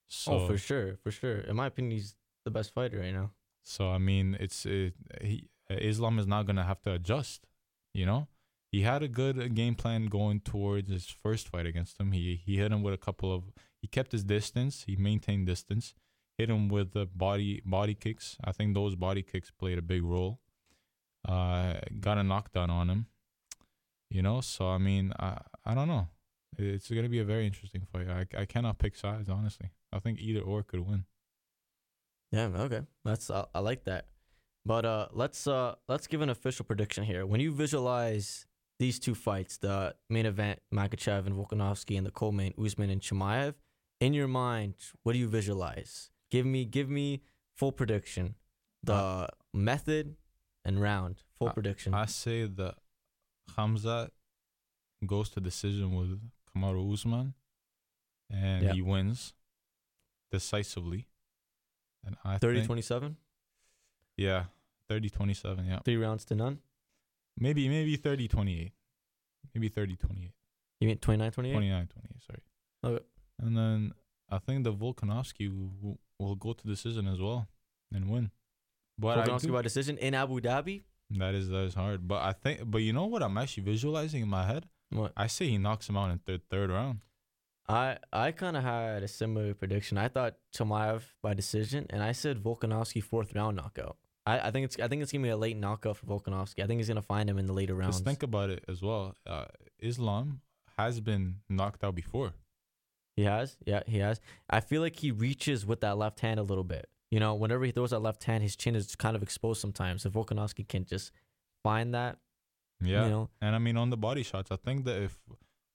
So, 0.09 0.33
oh, 0.33 0.47
for 0.47 0.59
sure, 0.59 0.97
for 1.03 1.11
sure. 1.11 1.39
In 1.39 1.57
my 1.57 1.67
opinion, 1.67 1.93
he's 1.93 2.17
the 2.45 2.51
best 2.51 2.73
fighter 2.75 2.99
right 3.01 3.15
now. 3.15 3.31
so 3.65 3.89
I 3.91 3.99
mean, 3.99 4.37
it's 4.41 4.67
it, 4.67 4.95
he, 5.23 5.49
Islam 5.71 6.19
is 6.19 6.27
not 6.27 6.45
going 6.47 6.57
to 6.57 6.65
have 6.65 6.83
to 6.83 6.93
adjust, 6.93 7.47
you 7.95 8.05
know? 8.05 8.29
He 8.71 8.83
had 8.83 9.03
a 9.03 9.09
good 9.09 9.39
uh, 9.39 9.49
game 9.49 9.75
plan 9.75 10.07
going 10.07 10.41
towards 10.41 10.91
his 10.91 11.07
first 11.07 11.49
fight 11.49 11.67
against 11.67 11.99
him. 12.01 12.13
He 12.13 12.41
he 12.45 12.57
hit 12.57 12.73
him 12.73 12.83
with 12.83 12.95
a 12.95 12.99
couple 12.99 13.33
of 13.35 13.45
he 13.81 13.87
kept 13.89 14.13
his 14.13 14.25
distance, 14.25 14.85
he 14.87 14.97
maintained 14.97 15.47
distance, 15.47 15.95
hit 16.39 16.49
him 16.51 16.69
with 16.69 16.93
the 16.93 17.07
body 17.07 17.61
body 17.65 17.95
kicks. 17.95 18.37
I 18.43 18.53
think 18.53 18.75
those 18.75 18.95
body 18.97 19.23
kicks 19.23 19.51
played 19.51 19.79
a 19.79 19.83
big 19.83 20.03
role. 20.03 20.41
Uh 21.29 21.75
got 22.01 22.19
a 22.19 22.23
knockdown 22.23 22.71
on 22.71 22.89
him. 22.91 23.07
You 24.13 24.23
know, 24.23 24.41
so 24.43 24.69
I 24.69 24.79
mean, 24.79 25.13
I 25.19 25.39
I 25.65 25.75
don't 25.75 25.89
know. 25.89 26.09
It's 26.59 26.91
going 26.91 27.03
to 27.05 27.09
be 27.09 27.21
a 27.21 27.25
very 27.25 27.47
interesting 27.47 27.83
fight. 27.91 28.09
I 28.09 28.27
I 28.43 28.45
cannot 28.45 28.79
pick 28.79 28.95
sides 28.97 29.29
honestly. 29.29 29.69
I 29.91 29.99
think 30.01 30.21
either 30.21 30.41
or 30.41 30.63
could 30.63 30.81
win. 30.81 31.05
Yeah, 32.31 32.49
okay. 32.67 32.83
That's 33.05 33.31
I, 33.31 33.45
I 33.55 33.61
like 33.61 33.85
that. 33.85 34.07
But 34.65 34.85
uh 34.85 35.09
let's 35.13 35.47
uh 35.47 35.75
let's 35.89 36.07
give 36.07 36.21
an 36.21 36.31
official 36.31 36.65
prediction 36.65 37.05
here. 37.05 37.25
When 37.27 37.41
you 37.41 37.53
visualize 37.53 38.47
these 38.79 38.99
two 38.99 39.15
fights, 39.15 39.57
the 39.59 39.95
main 40.11 40.27
event, 40.27 40.61
Makhachev 40.75 41.27
and 41.27 41.35
Volkanovski, 41.35 41.97
and 41.97 42.07
the 42.07 42.11
co-main, 42.11 42.53
Usman 42.63 42.91
and 42.91 43.01
Chimaev, 43.01 43.55
in 44.01 44.13
your 44.15 44.29
mind, 44.29 44.75
what 45.05 45.13
do 45.15 45.19
you 45.19 45.29
visualize? 45.29 46.11
Give 46.31 46.45
me 46.47 46.65
give 46.65 46.89
me 46.89 47.23
full 47.57 47.73
prediction. 47.73 48.35
The 48.83 49.29
method 49.55 50.17
and 50.65 50.81
round. 50.83 51.23
Full 51.39 51.49
Uh, 51.49 51.53
prediction. 51.53 51.95
I 51.95 52.07
say 52.07 52.45
that 52.47 52.75
Hamza 53.57 54.11
goes 55.07 55.29
to 55.31 55.41
decision 55.41 55.95
with 55.95 56.21
Kamaru 56.55 56.93
Usman, 56.93 57.35
and 58.31 58.65
Yeah. 58.65 58.73
he 58.73 58.83
wins 58.83 59.35
decisively. 60.31 61.07
And 62.05 62.17
I 62.25 62.39
30 62.39 62.65
27? 62.67 63.17
yeah, 64.17 64.47
30-27, 64.91 65.67
yeah. 65.67 65.79
Three 65.85 65.97
rounds 65.97 66.25
to 66.27 66.35
none? 66.35 66.59
Maybe 67.39 67.69
maybe 67.69 67.97
30-28. 67.97 68.73
Maybe 69.55 69.71
30-28. 69.71 70.33
You 70.81 70.89
mean 70.89 70.99
29 70.99 71.31
28? 71.31 71.57
29-28, 71.57 71.89
sorry. 72.27 72.43
Okay. 72.85 73.05
And 73.39 73.57
then 73.57 73.93
I 74.29 74.39
think 74.39 74.65
the 74.65 74.73
Volkanovski 74.73 75.49
will, 75.49 75.99
will 76.19 76.35
go 76.35 76.53
to 76.53 76.67
decision 76.67 77.07
as 77.07 77.21
well 77.21 77.47
and 77.93 78.11
win. 78.11 78.31
But 78.99 79.19
Volkanovski 79.27 79.53
by 79.53 79.63
decision 79.63 79.97
in 79.99 80.15
Abu 80.15 80.41
Dhabi? 80.41 80.83
That 81.19 81.35
is 81.35 81.49
that 81.49 81.65
is 81.65 81.75
hard. 81.75 82.07
But 82.09 82.23
I 82.23 82.33
think 82.33 82.61
but 82.71 82.79
you 82.79 82.93
know 82.93 83.07
what 83.07 83.23
I'm 83.23 83.37
actually 83.39 83.65
visualizing 83.65 84.23
in 84.23 84.29
my 84.29 84.47
head? 84.47 84.67
What? 84.91 85.13
I 85.17 85.27
say 85.27 85.49
he 85.49 85.59
knocks 85.59 85.89
him 85.89 85.97
out 85.97 86.11
in 86.11 86.21
the 86.27 86.41
third 86.51 86.71
round. 86.71 87.01
I 87.69 87.99
I 88.13 88.33
kind 88.33 88.57
of 88.57 88.63
had 88.65 89.03
a 89.03 89.09
similar 89.09 89.55
prediction. 89.55 89.97
I 89.99 90.09
thought 90.09 90.37
Chimaev 90.55 91.03
by 91.23 91.35
decision, 91.35 91.87
and 91.91 92.03
I 92.03 92.13
said 92.13 92.43
Volkanovski 92.43 93.03
fourth 93.03 93.35
round 93.35 93.57
knockout. 93.57 93.97
I, 94.27 94.49
I 94.49 94.51
think 94.51 94.65
it's 94.65 94.79
I 94.79 94.89
think 94.89 95.03
it's 95.03 95.13
gonna 95.13 95.23
be 95.23 95.31
a 95.31 95.37
late 95.37 95.57
knockout 95.57 95.97
for 95.97 96.07
Volkanovski. 96.07 96.63
I 96.63 96.67
think 96.67 96.79
he's 96.79 96.89
gonna 96.89 97.03
find 97.03 97.29
him 97.31 97.39
in 97.39 97.47
the 97.47 97.53
later 97.53 97.75
rounds. 97.75 97.97
Just 97.97 98.05
think 98.05 98.23
about 98.23 98.51
it 98.51 98.65
as 98.69 98.83
well. 98.83 99.17
Uh, 99.27 99.47
Islam 99.79 100.41
has 100.79 101.01
been 101.01 101.37
knocked 101.49 101.85
out 101.85 101.95
before. 101.95 102.33
he 103.17 103.25
has, 103.25 103.57
yeah, 103.67 103.83
he 103.87 103.99
has. 103.99 104.21
I 104.49 104.61
feel 104.61 104.81
like 104.81 104.97
he 104.97 105.11
reaches 105.11 105.67
with 105.67 105.81
that 105.81 105.99
left 105.99 106.21
hand 106.21 106.41
a 106.41 106.43
little 106.43 106.65
bit. 106.65 106.89
You 107.13 107.21
know, 107.21 107.35
whenever 107.35 107.63
he 107.67 107.73
throws 107.73 107.91
that 107.91 107.99
left 108.01 108.25
hand, 108.25 108.43
his 108.43 108.57
chin 108.57 108.75
is 108.75 108.97
kind 108.97 109.15
of 109.15 109.23
exposed 109.23 109.61
sometimes. 109.61 110.07
If 110.07 110.15
Volkanovski 110.15 110.67
can 110.67 110.87
just 110.87 111.13
find 111.63 111.93
that, 111.95 112.19
Yeah. 112.81 113.05
you 113.05 113.11
know, 113.11 113.31
And 113.43 113.55
I 113.55 113.59
mean, 113.59 113.77
on 113.77 113.91
the 113.91 113.99
body 113.99 114.23
shots, 114.23 114.51
I 114.51 114.57
think 114.57 114.87
that 114.87 114.99
if 115.03 115.15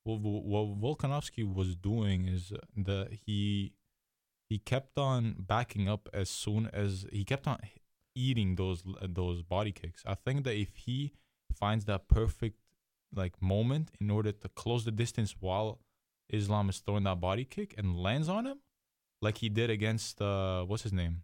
what, 0.03 0.19
what 0.19 0.65
Volkanovski 0.85 1.43
was 1.59 1.75
doing 1.75 2.27
is 2.27 2.51
that 2.75 3.07
he 3.25 3.73
he 4.49 4.57
kept 4.57 4.97
on 4.97 5.35
backing 5.53 5.87
up 5.87 6.09
as 6.13 6.29
soon 6.29 6.67
as 6.73 7.05
he 7.11 7.23
kept 7.23 7.45
on 7.47 7.59
eating 8.15 8.55
those 8.55 8.83
those 9.19 9.43
body 9.43 9.71
kicks. 9.71 10.01
I 10.07 10.15
think 10.15 10.43
that 10.45 10.55
if 10.55 10.71
he 10.75 11.13
finds 11.53 11.85
that 11.85 12.07
perfect 12.07 12.57
like 13.13 13.35
moment 13.41 13.91
in 14.01 14.09
order 14.09 14.31
to 14.31 14.49
close 14.49 14.85
the 14.85 14.91
distance 15.03 15.35
while 15.39 15.81
Islam 16.29 16.69
is 16.69 16.79
throwing 16.79 17.03
that 17.03 17.19
body 17.21 17.45
kick 17.45 17.75
and 17.77 17.95
lands 18.07 18.27
on 18.27 18.45
him, 18.47 18.59
like 19.21 19.37
he 19.39 19.49
did 19.49 19.69
against 19.69 20.21
uh 20.21 20.63
what's 20.63 20.83
his 20.83 20.93
name, 20.93 21.23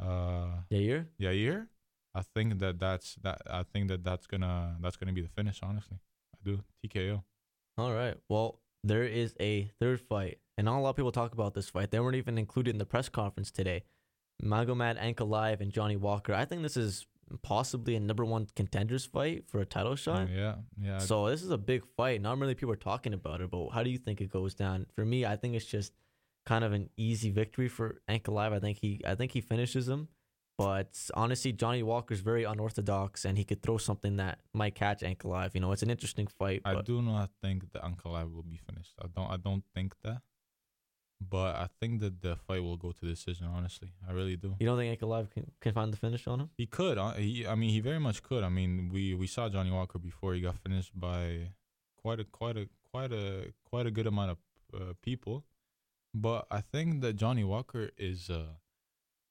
uh 0.00 0.62
Yair. 0.70 1.06
Yair, 1.20 1.66
I 2.14 2.22
think 2.22 2.58
that 2.60 2.78
that's 2.78 3.16
that. 3.22 3.42
I 3.50 3.62
think 3.62 3.88
that 3.88 4.04
that's 4.04 4.26
gonna 4.26 4.76
that's 4.80 4.96
gonna 4.96 5.12
be 5.12 5.22
the 5.22 5.28
finish. 5.28 5.60
Honestly, 5.62 5.98
I 6.34 6.38
do 6.44 6.60
TKO. 6.86 7.22
All 7.78 7.92
right. 7.92 8.16
Well, 8.28 8.60
there 8.82 9.04
is 9.04 9.34
a 9.40 9.70
third 9.80 10.00
fight, 10.00 10.38
and 10.56 10.66
not 10.66 10.78
a 10.78 10.80
lot 10.80 10.90
of 10.90 10.96
people 10.96 11.12
talk 11.12 11.32
about 11.32 11.54
this 11.54 11.68
fight. 11.68 11.90
They 11.90 12.00
weren't 12.00 12.16
even 12.16 12.38
included 12.38 12.70
in 12.70 12.78
the 12.78 12.86
press 12.86 13.08
conference 13.08 13.50
today. 13.50 13.84
Magomed 14.42 14.98
Ankalaev 14.98 15.60
and 15.60 15.72
Johnny 15.72 15.96
Walker. 15.96 16.34
I 16.34 16.44
think 16.44 16.62
this 16.62 16.76
is 16.76 17.06
possibly 17.42 17.96
a 17.96 18.00
number 18.00 18.24
one 18.24 18.46
contenders 18.54 19.04
fight 19.04 19.44
for 19.46 19.60
a 19.60 19.64
title 19.64 19.96
shot. 19.96 20.28
yeah, 20.28 20.56
yeah. 20.80 20.98
So 20.98 21.28
this 21.30 21.42
is 21.42 21.50
a 21.50 21.58
big 21.58 21.82
fight. 21.96 22.20
Not 22.20 22.38
really 22.38 22.54
people 22.54 22.72
are 22.72 22.76
talking 22.76 23.14
about 23.14 23.40
it, 23.40 23.50
but 23.50 23.70
how 23.70 23.82
do 23.82 23.90
you 23.90 23.98
think 23.98 24.20
it 24.20 24.30
goes 24.30 24.54
down? 24.54 24.86
For 24.94 25.04
me, 25.04 25.24
I 25.24 25.36
think 25.36 25.54
it's 25.54 25.64
just 25.64 25.92
kind 26.46 26.64
of 26.64 26.72
an 26.72 26.90
easy 26.96 27.30
victory 27.30 27.68
for 27.68 28.00
Ankalaev. 28.08 28.52
I 28.52 28.58
think 28.60 28.78
he 28.78 29.00
I 29.06 29.14
think 29.14 29.32
he 29.32 29.40
finishes 29.40 29.88
him. 29.88 30.08
But 30.56 30.96
honestly, 31.14 31.52
Johnny 31.52 31.82
Walker's 31.82 32.20
very 32.20 32.44
unorthodox, 32.44 33.24
and 33.24 33.36
he 33.36 33.42
could 33.44 33.60
throw 33.60 33.76
something 33.76 34.16
that 34.16 34.38
might 34.52 34.76
catch 34.76 35.00
Ankalaev. 35.02 35.50
You 35.54 35.60
know, 35.60 35.72
it's 35.72 35.82
an 35.82 35.90
interesting 35.90 36.28
fight. 36.28 36.62
I 36.64 36.80
do 36.82 37.02
not 37.02 37.30
think 37.42 37.72
the 37.72 37.80
Ankalaev 37.80 38.32
will 38.32 38.44
be 38.44 38.56
finished. 38.68 38.94
I 39.02 39.06
don't. 39.14 39.30
I 39.30 39.36
don't 39.36 39.64
think 39.74 39.94
that. 40.04 40.22
But 41.20 41.56
I 41.56 41.68
think 41.80 42.00
that 42.00 42.20
the 42.20 42.36
fight 42.36 42.62
will 42.62 42.76
go 42.76 42.92
to 42.92 43.06
decision. 43.06 43.46
Honestly, 43.46 43.88
I 44.08 44.12
really 44.12 44.36
do. 44.36 44.54
you 44.60 44.66
don't 44.66 44.78
think 44.78 44.96
Ankalaev 45.00 45.30
can, 45.30 45.50
can 45.60 45.72
find 45.72 45.92
the 45.92 45.96
finish 45.96 46.26
on 46.26 46.40
him? 46.40 46.50
He 46.56 46.66
could. 46.66 46.98
uh, 46.98 47.12
He, 47.14 47.46
I 47.46 47.54
mean, 47.54 47.70
he 47.70 47.80
very 47.80 47.98
much 48.00 48.22
could. 48.22 48.44
I 48.44 48.48
mean, 48.48 48.90
we 48.92 49.14
we 49.14 49.26
saw 49.26 49.48
Johnny 49.48 49.70
Walker 49.72 49.98
before 49.98 50.34
he 50.34 50.40
got 50.40 50.56
finished 50.58 50.92
by 50.94 51.52
quite 51.96 52.20
a 52.20 52.24
quite 52.24 52.56
a 52.56 52.68
quite 52.92 53.12
a 53.12 53.52
quite 53.64 53.86
a 53.86 53.90
good 53.90 54.06
amount 54.06 54.30
of 54.32 54.38
uh, 54.80 54.92
people. 55.02 55.44
But 56.14 56.46
I 56.50 56.60
think 56.60 57.00
that 57.02 57.14
Johnny 57.14 57.44
Walker 57.44 57.90
is 57.98 58.30
uh 58.30 58.54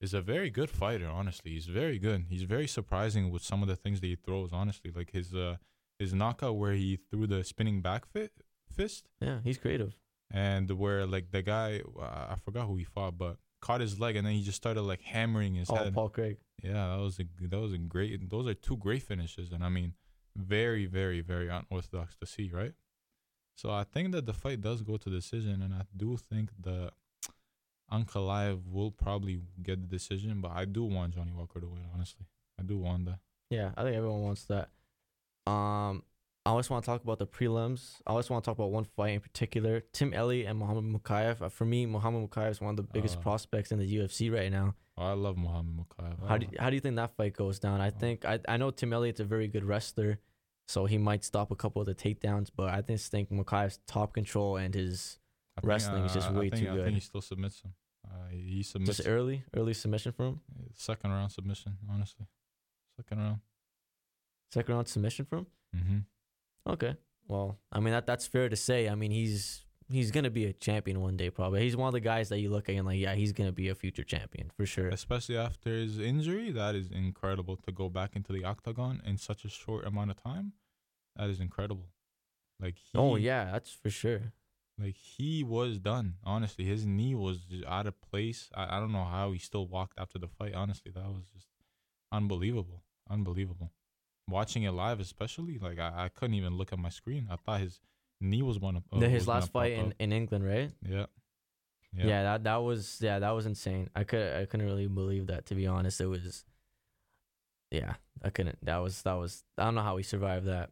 is 0.02 0.13
a 0.13 0.22
very 0.22 0.50
good 0.50 0.70
fighter. 0.70 1.08
Honestly, 1.08 1.52
he's 1.52 1.68
very 1.68 1.98
good. 1.98 2.25
He's 2.30 2.44
very 2.44 2.68
surprising 2.68 3.32
with 3.32 3.42
some 3.42 3.62
of 3.62 3.70
the 3.70 3.75
things 3.78 4.02
that 4.02 4.08
he 4.08 4.16
throws. 4.16 4.52
Honestly, 4.52 4.92
like 4.94 5.12
his 5.12 5.34
uh 5.34 5.58
his 5.98 6.13
knockout 6.13 6.58
where 6.58 6.74
he 6.74 6.98
threw 7.10 7.25
the 7.28 7.44
spinning 7.44 7.82
back 7.82 8.06
fit, 8.06 8.32
fist 8.70 9.08
Yeah, 9.22 9.40
he's 9.44 9.58
creative. 9.58 9.94
and 10.32 10.70
where 10.72 11.06
like 11.06 11.32
the 11.32 11.42
guy 11.42 11.82
uh, 12.00 12.34
I 12.34 12.36
forgot 12.44 12.68
who 12.68 12.75
he 12.78 12.84
fought, 12.84 13.18
but 13.18 13.38
caught 13.62 13.80
his 13.80 13.98
leg 14.00 14.18
and 14.18 14.28
then 14.28 14.34
he 14.34 14.44
just 14.44 14.58
started 14.58 14.82
like 14.82 15.02
hammering 15.02 15.56
his 15.56 15.70
Oh, 15.70 15.75
head. 15.75 15.94
Paul 15.94 16.10
Craig. 16.10 16.38
Yeah, 16.62 16.74
that 16.96 17.00
was 17.00 17.18
a 17.20 17.25
that 17.48 17.60
was 17.60 17.72
a 17.74 17.78
great. 17.78 18.30
Those 18.30 18.48
are 18.48 18.54
two 18.54 18.75
great 18.78 19.04
finishes, 19.04 19.52
and 19.54 19.63
I 19.63 19.70
mean, 19.70 19.94
very, 20.36 20.86
very, 20.86 21.22
very 21.22 21.48
unorthodox 21.50 22.16
to 22.18 22.25
see, 22.25 22.50
right? 22.54 22.74
So 23.55 23.69
I 23.69 23.83
think 23.83 24.12
that 24.13 24.25
the 24.25 24.33
fight 24.33 24.62
does 24.62 24.81
go 24.81 24.98
to 24.98 25.10
decision, 25.10 25.62
and 25.62 25.74
I 25.74 25.81
do 25.95 26.17
think 26.17 26.50
the 26.60 26.91
Ankalaev 27.91 28.62
will 28.72 28.91
probably 28.91 29.41
get 29.62 29.81
the 29.81 29.88
decision, 29.88 30.41
but 30.41 30.51
I 30.51 30.65
do 30.65 30.83
want 30.83 31.13
Johnny 31.15 31.31
Walker 31.31 31.60
to 31.60 31.67
win. 31.67 31.83
Honestly, 31.93 32.25
I 32.60 32.63
do 32.63 32.77
want 32.79 33.05
that. 33.05 33.19
Yeah, 33.50 33.72
I 33.77 33.83
think 33.83 33.95
everyone 33.95 34.24
wants 34.24 34.45
that. 34.45 34.69
Um, 35.45 36.03
I 36.45 36.50
always 36.50 36.69
want 36.69 36.83
to 36.83 36.86
talk 36.91 37.03
about 37.03 37.19
the 37.19 37.27
prelims. 37.27 38.01
I 38.07 38.12
always 38.12 38.29
want 38.29 38.43
to 38.43 38.50
talk 38.50 38.57
about 38.57 38.72
one 38.72 38.86
fight 38.86 39.13
in 39.13 39.19
particular: 39.19 39.83
Tim 39.93 40.13
Elliott 40.13 40.48
and 40.48 40.57
Muhammad 40.57 40.86
Mokaev. 40.86 41.41
Uh, 41.41 41.50
for 41.50 41.65
me, 41.65 41.86
Muhammad 41.86 42.29
Mokaev 42.29 42.51
is 42.51 42.62
one 42.62 42.72
of 42.72 42.77
the 42.77 42.83
biggest 42.83 43.17
Uh, 43.17 43.22
prospects 43.22 43.72
in 43.72 43.77
the 43.79 43.95
UFC 43.98 44.33
right 44.33 44.51
now. 44.51 44.74
Oh, 44.98 45.05
I 45.05 45.13
love 45.13 45.38
Muhammad 45.38 45.75
Mokaev. 45.77 46.27
How 46.27 46.38
do 46.38 46.48
you, 46.50 46.57
how 46.60 46.69
do 46.69 46.75
you 46.75 46.81
think 46.81 46.95
that 46.95 47.15
fight 47.15 47.33
goes 47.33 47.60
down? 47.60 47.79
I 47.81 47.91
think 47.91 48.25
I 48.25 48.39
I 48.48 48.57
know 48.57 48.72
Tim 48.72 48.91
Elliott's 48.91 49.19
a 49.19 49.24
very 49.25 49.48
good 49.48 49.63
wrestler, 49.63 50.19
so 50.67 50.86
he 50.86 50.98
might 50.98 51.24
stop 51.24 51.51
a 51.51 51.55
couple 51.55 51.82
of 51.82 51.86
the 51.86 51.96
takedowns. 51.96 52.50
But 52.55 52.70
I 52.70 52.82
just 52.82 53.12
think 53.12 53.29
Mokaev's 53.32 53.79
top 53.88 54.13
control 54.13 54.58
and 54.58 54.74
his 54.74 55.20
think, 55.55 55.67
wrestling 55.67 56.03
is 56.05 56.13
just 56.13 56.32
way 56.32 56.50
think, 56.50 56.63
too 56.63 56.72
I 56.72 56.75
good. 56.75 56.84
think 56.86 56.96
he 56.96 57.01
still 57.01 57.22
submits 57.22 57.62
him. 57.62 57.74
Uh, 58.05 58.29
he 58.32 58.63
submits 58.63 58.98
just 58.98 59.08
early 59.08 59.43
early 59.55 59.74
submission 59.74 60.12
from 60.12 60.25
him, 60.25 60.39
second 60.74 61.12
round 61.12 61.32
submission. 61.32 61.77
Honestly, 61.89 62.25
second 62.98 63.17
round. 63.20 63.38
second 64.51 64.75
round 64.75 64.88
submission 64.88 65.25
from 65.25 65.39
him. 65.39 65.48
Mm-hmm. 65.75 66.72
Okay. 66.74 66.96
Well, 67.27 67.58
I 67.72 67.79
mean 67.79 67.93
that 67.93 68.05
that's 68.05 68.27
fair 68.27 68.50
to 68.50 68.55
say. 68.55 68.89
I 68.89 68.96
mean 68.96 69.12
he's 69.12 69.62
he's 69.90 70.12
gonna 70.12 70.30
be 70.30 70.46
a 70.46 70.54
champion 70.54 71.02
one 71.02 71.18
day 71.18 71.30
probably. 71.30 71.62
He's 71.62 71.75
one 71.75 71.88
of 71.88 71.94
the 71.94 72.00
guys 72.00 72.30
that 72.30 72.40
you 72.40 72.50
look 72.50 72.70
at 72.70 72.75
and 72.75 72.86
like, 72.86 73.00
yeah, 73.00 73.13
he's 73.16 73.32
gonna 73.32 73.52
be 73.52 73.70
a 73.70 73.75
future 73.75 74.04
champion 74.04 74.50
for 74.56 74.66
sure. 74.66 74.90
especially 74.90 75.38
after 75.38 75.70
his 75.72 76.00
injury. 76.00 76.52
That 76.52 76.75
is 76.75 76.90
incredible 76.92 77.58
to 77.58 77.72
go 77.72 77.90
back 77.90 78.16
into 78.16 78.34
the 78.34 78.44
octagon 78.44 79.02
in 79.06 79.18
such 79.18 79.46
a 79.46 79.50
short 79.50 79.86
amount 79.86 80.12
of 80.12 80.22
time. 80.22 80.54
That 81.16 81.30
is 81.30 81.40
incredible. 81.40 81.90
Like 82.60 82.75
he, 82.78 82.98
oh 82.98 83.16
yeah, 83.16 83.52
that's 83.52 83.72
for 83.72 83.90
sure. 83.90 84.34
like 84.80 84.96
he 84.96 85.44
was 85.44 85.80
done. 85.80 86.16
Honestly, 86.24 86.66
his 86.66 86.86
knee 86.86 87.16
was 87.16 87.40
just 87.40 87.66
out 87.66 87.88
of 87.88 88.00
place. 88.02 88.50
I, 88.56 88.78
I 88.78 88.80
don't 88.80 88.92
know 88.92 89.06
how 89.06 89.32
he 89.32 89.40
still 89.40 89.68
walked 89.68 90.00
after 90.00 90.18
the 90.20 90.28
fight. 90.28 90.54
Honestly, 90.54 90.92
that 90.94 91.06
was 91.06 91.25
just 91.34 91.48
unbelievable, 92.12 92.84
unbelievable. 93.10 93.72
Watching 94.30 94.63
it 94.63 94.72
live, 94.72 95.00
especially 95.02 95.58
like 95.60 95.80
I, 95.80 96.06
I 96.06 96.10
couldn't 96.10 96.36
even 96.36 96.58
look 96.58 96.72
at 96.72 96.80
my 96.80 96.90
screen. 96.90 97.28
I 97.30 97.36
thought 97.36 97.60
his 97.60 97.82
knee 98.24 98.42
was 98.42 98.60
one 98.60 98.77
of 98.77 98.84
uh, 98.92 99.00
his 99.08 99.27
last 99.27 99.51
fight 99.51 99.74
in, 99.74 99.94
in 100.00 100.12
England, 100.13 100.46
right? 100.46 100.72
yeah. 100.88 101.06
Yeah. 101.96 102.24
that 102.24 102.46
that 102.46 102.56
was 102.58 102.98
yeah, 103.01 103.20
that 103.20 103.32
was 103.32 103.46
insane. 103.46 103.89
I 103.96 104.03
could 104.03 104.36
I 104.36 104.46
couldn't 104.46 104.65
really 104.65 104.88
believe 104.88 105.27
that 105.27 105.46
to 105.48 105.56
be 105.56 105.68
honest. 105.68 106.01
It 106.01 106.08
was 106.08 106.44
yeah, 107.70 107.96
I 108.24 108.30
couldn't. 108.30 108.58
That 108.63 108.77
was 108.77 109.01
that 109.03 109.13
was 109.13 109.44
I 109.58 109.65
don't 109.65 109.75
know 109.75 109.82
how 109.84 109.98
he 109.98 110.03
survived 110.03 110.48
that. 110.48 110.72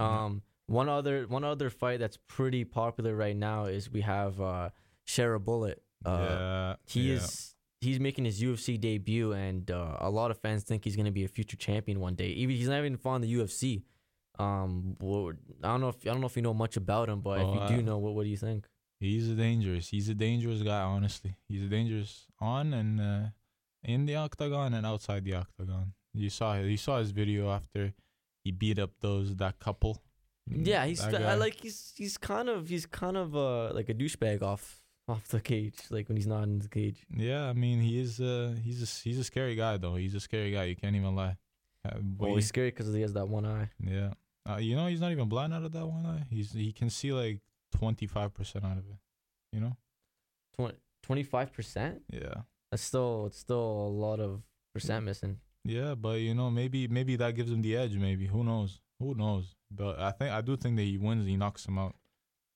Mhm. 0.00 0.04
Um 0.04 0.42
one 0.66 0.88
other 0.88 1.26
one 1.26 1.44
other 1.44 1.68
fight 1.68 2.00
that's 2.00 2.16
pretty 2.26 2.64
popular 2.64 3.14
right 3.14 3.36
now 3.36 3.66
is 3.66 3.90
we 3.90 4.00
have 4.00 4.40
uh 4.40 4.70
Shara 5.06 5.42
Bullet. 5.42 5.82
Uh 6.06 6.18
yeah, 6.18 6.74
he 6.86 7.00
yeah. 7.10 7.16
is 7.16 7.54
he's 7.82 8.00
making 8.00 8.24
his 8.24 8.40
UFC 8.40 8.80
debut 8.80 9.32
and 9.32 9.70
uh, 9.70 9.96
a 9.98 10.08
lot 10.08 10.30
of 10.30 10.38
fans 10.38 10.62
think 10.62 10.84
he's 10.84 10.94
going 10.94 11.06
to 11.06 11.12
be 11.12 11.24
a 11.24 11.28
future 11.28 11.56
champion 11.56 11.98
one 11.98 12.14
day. 12.14 12.28
Even 12.28 12.54
he's 12.56 12.68
not 12.68 12.78
even 12.78 12.96
fought 12.96 13.16
in 13.16 13.22
the 13.22 13.34
UFC. 13.34 13.82
Um 14.42 14.96
well, 15.00 15.32
I 15.62 15.68
don't 15.72 15.80
know 15.84 15.88
if 15.94 15.96
I 16.06 16.10
don't 16.12 16.20
know 16.22 16.26
if 16.32 16.36
you 16.36 16.42
know 16.48 16.54
much 16.64 16.76
about 16.84 17.06
him, 17.08 17.20
but 17.28 17.38
Oh, 17.40 17.54
if 17.64 17.70
you 17.70 17.76
do 17.76 17.82
know 17.82 17.98
what 18.04 18.12
what 18.16 18.24
do 18.24 18.30
you 18.30 18.36
think? 18.48 18.62
He's 19.00 19.28
a 19.28 19.34
dangerous. 19.34 19.88
He's 19.94 20.08
a 20.08 20.14
dangerous 20.14 20.60
guy. 20.62 20.80
Honestly, 20.94 21.32
he's 21.48 21.62
a 21.68 21.70
dangerous 21.76 22.26
on 22.40 22.72
and 22.80 23.00
uh, 23.00 23.26
in 23.82 24.06
the 24.06 24.14
octagon 24.26 24.74
and 24.74 24.84
outside 24.86 25.24
the 25.24 25.34
octagon. 25.34 25.86
You 26.14 26.30
saw 26.30 26.48
you 26.74 26.76
saw 26.76 26.98
his 26.98 27.10
video 27.10 27.50
after 27.50 27.82
he 28.44 28.50
beat 28.52 28.78
up 28.78 28.92
those 29.00 29.34
that 29.36 29.58
couple. 29.58 29.94
Yeah, 30.70 30.84
he's 30.86 31.00
I 31.02 31.34
like 31.34 31.56
he's 31.64 31.92
he's 31.96 32.16
kind 32.18 32.48
of 32.48 32.68
he's 32.68 32.86
kind 32.86 33.16
of 33.16 33.34
uh 33.36 33.72
like 33.72 33.88
a 33.88 33.94
douchebag 33.94 34.42
off 34.42 34.64
off 35.08 35.26
the 35.28 35.40
cage, 35.40 35.78
like 35.90 36.08
when 36.08 36.16
he's 36.16 36.26
not 36.34 36.42
in 36.44 36.58
the 36.60 36.68
cage. 36.68 37.04
Yeah, 37.28 37.42
I 37.48 37.54
mean 37.54 37.80
he 37.80 38.00
is. 38.00 38.20
Uh, 38.20 38.54
he's 38.66 38.80
a 38.82 38.88
he's 39.08 39.18
a 39.18 39.24
scary 39.24 39.54
guy 39.56 39.76
though. 39.78 39.96
He's 39.96 40.14
a 40.14 40.20
scary 40.20 40.50
guy. 40.52 40.64
You 40.64 40.76
can't 40.76 40.94
even 40.96 41.14
lie. 41.16 41.36
Uh, 41.84 41.98
Well, 42.18 42.30
he- 42.30 42.36
he's 42.36 42.46
scary 42.48 42.70
because 42.70 42.92
he 42.94 43.00
has 43.02 43.12
that 43.14 43.28
one 43.28 43.44
eye. 43.46 43.68
yeah. 43.80 44.12
Uh, 44.48 44.56
you 44.56 44.74
know 44.74 44.86
he's 44.86 45.00
not 45.00 45.12
even 45.12 45.28
blind 45.28 45.54
out 45.54 45.62
of 45.62 45.72
that 45.72 45.86
one 45.86 46.04
eye. 46.04 46.24
He's 46.28 46.52
he 46.52 46.72
can 46.72 46.90
see 46.90 47.12
like 47.12 47.40
twenty 47.76 48.06
five 48.06 48.34
percent 48.34 48.64
out 48.64 48.78
of 48.78 48.84
it. 48.88 48.96
You 49.52 49.60
know. 49.60 49.76
Twenty 51.02 51.22
five 51.24 51.52
percent. 51.52 52.02
Yeah. 52.12 52.42
That's 52.70 52.82
still 52.82 53.26
it's 53.26 53.38
still 53.38 53.58
a 53.58 53.90
lot 53.90 54.20
of 54.20 54.42
percent 54.72 55.04
missing. 55.04 55.38
Yeah, 55.64 55.94
but 55.94 56.20
you 56.20 56.34
know, 56.34 56.50
maybe 56.50 56.88
maybe 56.88 57.16
that 57.16 57.34
gives 57.34 57.50
him 57.50 57.62
the 57.62 57.76
edge. 57.76 57.94
Maybe 57.96 58.26
who 58.26 58.42
knows? 58.44 58.80
Who 59.00 59.14
knows? 59.14 59.54
But 59.70 59.98
I 59.98 60.10
think 60.12 60.30
I 60.32 60.40
do 60.40 60.56
think 60.56 60.76
that 60.76 60.82
he 60.82 60.98
wins. 60.98 61.26
He 61.26 61.36
knocks 61.36 61.66
him 61.66 61.78
out 61.78 61.94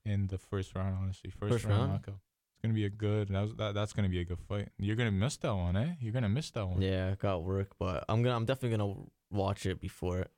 in 0.05 0.27
the 0.29 0.39
first 0.39 0.75
round. 0.75 0.97
Honestly, 1.01 1.31
first, 1.31 1.53
First 1.53 1.65
round, 1.67 1.79
round? 1.79 1.93
knockout. 1.93 2.21
It's 2.55 2.63
gonna 2.63 2.75
be 2.75 2.85
a 2.85 2.91
good. 2.91 3.29
That, 3.29 3.43
was, 3.43 3.55
that 3.57 3.75
that's 3.75 3.93
gonna 3.93 4.09
be 4.09 4.21
a 4.21 4.25
good 4.25 4.41
fight. 4.49 4.69
You're 4.79 4.97
gonna 4.97 5.11
miss 5.13 5.37
that 5.39 5.55
one, 5.55 5.77
eh? 5.77 5.95
You're 6.01 6.13
gonna 6.13 6.29
miss 6.29 6.51
that 6.53 6.67
one. 6.67 6.81
Yeah, 6.81 7.11
I 7.13 7.15
got 7.17 7.43
work, 7.43 7.73
but 7.79 8.05
I'm 8.09 8.23
gonna 8.23 8.37
I'm 8.37 8.45
definitely 8.45 8.77
gonna 8.79 8.95
watch 9.31 9.67
it 9.67 9.81
before 9.81 10.21
it. 10.21 10.31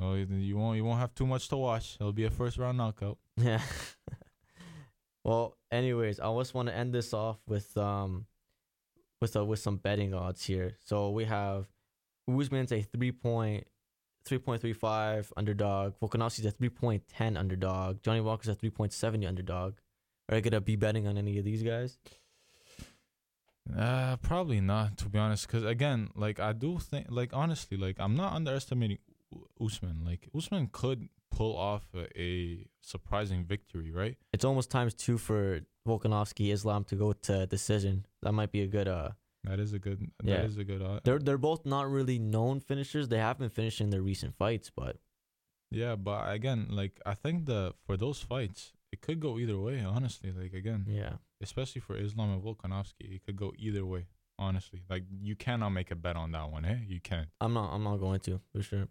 Oh, 0.00 0.14
you 0.14 0.56
won't 0.56 0.76
you 0.76 0.84
won't 0.84 1.00
have 1.00 1.14
too 1.14 1.26
much 1.26 1.48
to 1.48 1.56
watch. 1.56 1.96
It'll 2.00 2.12
be 2.12 2.24
a 2.24 2.30
first 2.30 2.58
round 2.58 2.78
knockout. 2.78 3.18
Yeah. 3.36 3.60
well, 5.24 5.56
anyways, 5.70 6.20
I 6.20 6.34
just 6.38 6.54
want 6.54 6.68
to 6.68 6.74
end 6.74 6.94
this 6.94 7.12
off 7.14 7.38
with 7.46 7.76
um 7.76 8.26
with 9.20 9.36
uh, 9.36 9.44
with 9.44 9.60
some 9.60 9.76
betting 9.76 10.14
odds 10.14 10.44
here. 10.44 10.76
So 10.84 11.10
we 11.10 11.24
have 11.24 11.66
Usman's 12.28 12.72
a 12.72 12.82
three 12.82 13.12
point 13.12 13.66
three 14.24 14.38
point 14.38 14.60
three 14.60 14.72
five 14.72 15.32
underdog. 15.36 15.94
Volkanovski's 16.00 16.46
a 16.46 16.50
three 16.50 16.68
point 16.70 17.02
ten 17.08 17.36
underdog. 17.36 18.02
Johnny 18.02 18.20
Walker's 18.20 18.48
a 18.48 18.54
three 18.54 18.70
point 18.70 18.92
seventy 18.92 19.26
underdog. 19.26 19.74
Are 20.28 20.36
you 20.36 20.42
gonna 20.42 20.60
be 20.60 20.76
betting 20.76 21.06
on 21.06 21.18
any 21.18 21.38
of 21.38 21.44
these 21.44 21.62
guys? 21.62 21.98
Uh, 23.76 24.16
probably 24.16 24.60
not 24.60 24.98
to 24.98 25.08
be 25.08 25.18
honest. 25.18 25.48
Cause 25.48 25.64
again, 25.64 26.10
like 26.14 26.40
I 26.40 26.52
do 26.52 26.78
think, 26.78 27.06
like 27.10 27.30
honestly, 27.32 27.76
like 27.76 27.96
I'm 27.98 28.16
not 28.16 28.32
underestimating 28.32 28.98
Usman. 29.60 30.02
Like 30.04 30.28
Usman 30.36 30.68
could 30.72 31.08
pull 31.30 31.56
off 31.56 31.84
a, 31.94 32.20
a 32.20 32.66
surprising 32.82 33.44
victory, 33.44 33.90
right? 33.90 34.16
It's 34.32 34.44
almost 34.44 34.70
times 34.70 34.94
two 34.94 35.18
for 35.18 35.60
Volkanovski 35.86 36.52
Islam 36.52 36.84
to 36.84 36.94
go 36.96 37.12
to 37.12 37.46
decision. 37.46 38.06
That 38.22 38.32
might 38.32 38.52
be 38.52 38.62
a 38.62 38.66
good 38.66 38.88
uh 38.88 39.10
That 39.44 39.58
is 39.58 39.72
a 39.72 39.78
good. 39.78 40.10
Yeah. 40.22 40.36
That 40.36 40.44
is 40.46 40.58
a 40.58 40.64
good. 40.64 40.82
Uh, 40.82 41.00
they're 41.04 41.18
they're 41.18 41.38
both 41.38 41.66
not 41.66 41.90
really 41.90 42.18
known 42.18 42.60
finishers. 42.60 43.08
They 43.08 43.18
have 43.18 43.38
been 43.38 43.50
finishing 43.50 43.90
their 43.90 44.02
recent 44.02 44.36
fights, 44.36 44.70
but 44.70 44.96
Yeah, 45.70 45.96
but 45.96 46.30
again, 46.32 46.68
like 46.70 47.00
I 47.06 47.14
think 47.14 47.46
the 47.46 47.74
for 47.86 47.96
those 47.96 48.20
fights, 48.20 48.72
it 48.92 49.00
could 49.00 49.20
go 49.20 49.38
either 49.38 49.58
way. 49.58 49.82
Honestly, 49.96 50.30
like 50.32 50.52
again, 50.52 50.84
yeah. 50.86 51.14
especially 51.40 51.80
for 51.80 51.96
Islam 51.96 52.30
and 52.34 52.42
Volkanovski, 52.42 53.16
it 53.16 53.24
could 53.24 53.36
go 53.36 53.52
either 53.58 53.84
way. 53.84 54.06
Honestly, 54.38 54.82
like 54.88 55.04
you 55.20 55.36
cannot 55.36 55.70
make 55.70 55.90
a 55.90 55.96
bet 55.96 56.16
on 56.16 56.32
that 56.32 56.50
one, 56.50 56.64
eh? 56.64 56.78
You 56.86 57.00
can't. 57.00 57.28
I'm 57.40 57.52
not 57.52 57.72
I'm 57.74 57.84
not 57.84 57.96
going 57.96 58.20
to 58.20 58.40
for 58.52 58.62
sure. 58.62 58.88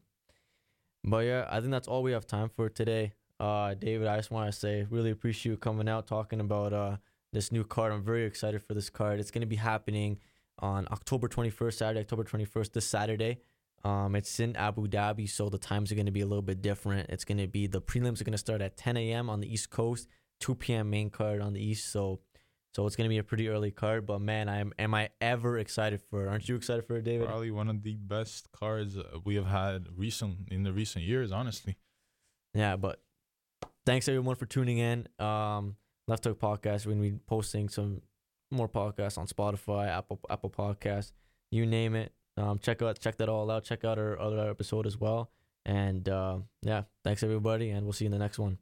But 1.03 1.25
yeah, 1.25 1.48
I 1.50 1.60
think 1.60 1.72
that's 1.72 1.88
all 1.88 2.03
we 2.03 2.12
have 2.12 2.27
time 2.27 2.50
for 2.50 2.70
today. 2.70 3.13
Uh 3.39 3.74
David, 3.74 4.08
I 4.08 4.17
just 4.17 4.31
want 4.31 4.51
to 4.51 4.58
say 4.58 4.86
really 4.89 5.12
appreciate 5.12 5.51
you 5.51 5.58
coming 5.58 5.89
out 5.89 6.08
talking 6.08 6.39
about 6.39 6.74
uh 6.74 6.98
this 7.34 7.51
new 7.51 7.63
card. 7.63 7.91
I'm 7.91 8.03
very 8.03 8.25
excited 8.25 8.62
for 8.63 8.74
this 8.74 8.89
card. 8.89 9.20
It's 9.20 9.31
going 9.31 9.41
to 9.41 9.48
be 9.48 9.55
happening 9.55 10.20
on 10.60 10.88
October 10.91 11.27
21st, 11.27 11.74
Saturday, 11.74 12.00
October 12.01 12.24
21st, 12.24 12.74
this 12.74 12.86
Saturday. 12.86 13.39
Um, 13.84 14.15
it's 14.15 14.39
in 14.39 14.55
Abu 14.55 14.88
Dhabi, 14.88 15.27
so 15.27 15.50
the 15.50 15.58
times 15.58 15.91
are 15.91 15.96
going 15.96 16.05
to 16.05 16.12
be 16.12 16.22
a 16.22 16.25
little 16.25 16.43
bit 16.43 16.62
different. 16.62 17.10
It's 17.10 17.25
going 17.25 17.39
to 17.39 17.48
be 17.48 17.67
the 17.67 17.81
prelims 17.81 18.22
are 18.22 18.25
going 18.25 18.34
to 18.34 18.38
start 18.38 18.62
at 18.62 18.77
10 18.77 18.98
a.m. 18.98 19.29
on 19.29 19.39
the 19.39 19.51
East 19.51 19.72
Coast, 19.72 20.08
2 20.41 20.55
p.m. 20.55 20.89
main 20.89 21.10
card 21.10 21.41
on 21.41 21.53
the 21.53 21.63
East. 21.63 21.91
So 21.91 22.20
So 22.74 22.88
it's 22.88 22.96
gonna 22.96 23.10
be 23.10 23.18
a 23.18 23.24
pretty 23.24 23.50
early 23.50 23.72
card, 23.72 24.06
but 24.06 24.20
man, 24.22 24.48
I 24.48 24.60
am 24.60 24.72
am 24.80 24.94
I 24.94 25.10
ever 25.20 25.58
excited 25.58 26.01
for 26.10 26.25
it? 26.25 26.30
Aren't 26.30 26.48
you 26.48 26.56
excited 26.56 26.86
for 26.86 26.96
it, 26.96 27.04
David? 27.04 27.28
Probably 27.28 27.51
one 27.51 27.68
of 27.70 27.84
the 27.84 27.96
best 27.96 28.51
cards 28.54 28.98
uh, 28.98 29.04
we 29.25 29.36
have 29.36 29.48
had 29.48 29.88
recent 29.96 30.48
in 30.50 30.63
the 30.63 30.72
recent 30.72 31.04
years, 31.04 31.32
honestly. 31.32 31.75
Yeah, 32.54 32.78
but 32.78 33.01
thanks 33.86 34.08
everyone 34.08 34.36
for 34.36 34.46
tuning 34.46 34.78
in. 34.78 35.08
Um, 35.20 35.75
Left 36.08 36.24
Hook 36.24 36.40
Podcast. 36.40 36.86
We're 36.86 36.94
gonna 36.94 37.10
be 37.10 37.20
posting 37.28 37.68
some 37.68 38.01
more 38.51 38.70
podcasts 38.70 39.18
on 39.18 39.28
Spotify, 39.28 39.90
Apple 39.90 40.22
Apple 40.30 40.50
Podcasts, 40.50 41.12
you 41.51 41.66
name 41.66 41.96
it. 41.96 42.13
Um, 42.38 42.58
check 42.60 42.82
out 42.82 43.00
check 43.00 43.18
that 43.18 43.28
all 43.28 43.51
out. 43.51 43.66
Check 43.66 43.84
out 43.84 44.00
our 44.00 44.18
other 44.18 44.50
episode 44.50 44.88
as 44.88 44.98
well. 44.98 45.30
And 45.66 46.08
uh, 46.08 46.40
yeah, 46.62 46.84
thanks 47.04 47.22
everybody, 47.22 47.70
and 47.70 47.86
we'll 47.86 47.94
see 47.94 48.06
you 48.06 48.08
in 48.08 48.13
the 48.13 48.18
next 48.18 48.40
one. 48.40 48.58